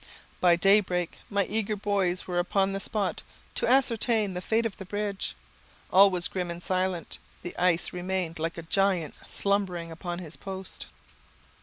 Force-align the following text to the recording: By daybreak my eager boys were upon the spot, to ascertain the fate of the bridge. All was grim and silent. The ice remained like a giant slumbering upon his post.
By 0.39 0.55
daybreak 0.55 1.19
my 1.29 1.45
eager 1.45 1.75
boys 1.75 2.25
were 2.25 2.39
upon 2.39 2.73
the 2.73 2.79
spot, 2.79 3.21
to 3.53 3.67
ascertain 3.67 4.33
the 4.33 4.41
fate 4.41 4.65
of 4.65 4.77
the 4.77 4.85
bridge. 4.85 5.35
All 5.93 6.09
was 6.09 6.27
grim 6.27 6.49
and 6.49 6.63
silent. 6.63 7.19
The 7.43 7.55
ice 7.55 7.93
remained 7.93 8.39
like 8.39 8.57
a 8.57 8.63
giant 8.63 9.13
slumbering 9.27 9.91
upon 9.91 10.17
his 10.17 10.37
post. 10.37 10.87